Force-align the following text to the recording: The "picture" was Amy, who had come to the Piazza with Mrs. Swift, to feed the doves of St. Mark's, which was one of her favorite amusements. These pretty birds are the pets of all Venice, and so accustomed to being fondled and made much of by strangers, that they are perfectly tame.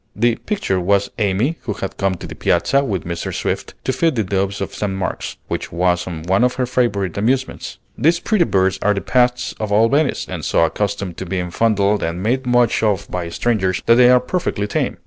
The 0.15 0.37
"picture" 0.47 0.79
was 0.79 1.11
Amy, 1.19 1.57
who 1.61 1.73
had 1.73 1.97
come 1.97 2.15
to 2.15 2.25
the 2.25 2.33
Piazza 2.33 2.83
with 2.83 3.03
Mrs. 3.05 3.35
Swift, 3.35 3.75
to 3.83 3.93
feed 3.93 4.15
the 4.15 4.23
doves 4.23 4.59
of 4.59 4.73
St. 4.73 4.91
Mark's, 4.91 5.37
which 5.47 5.71
was 5.71 6.05
one 6.07 6.43
of 6.43 6.55
her 6.55 6.65
favorite 6.65 7.19
amusements. 7.19 7.77
These 7.95 8.19
pretty 8.19 8.45
birds 8.45 8.79
are 8.81 8.95
the 8.95 9.01
pets 9.01 9.53
of 9.59 9.71
all 9.71 9.89
Venice, 9.89 10.25
and 10.27 10.43
so 10.43 10.65
accustomed 10.65 11.17
to 11.17 11.27
being 11.27 11.51
fondled 11.51 12.01
and 12.01 12.23
made 12.23 12.47
much 12.47 12.81
of 12.81 13.11
by 13.11 13.29
strangers, 13.29 13.83
that 13.85 13.93
they 13.93 14.09
are 14.09 14.19
perfectly 14.19 14.65
tame. 14.65 14.97